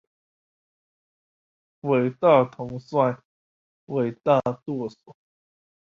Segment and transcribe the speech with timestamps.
[1.83, 3.21] 偉大統帥、
[3.85, 5.15] 偉大舵手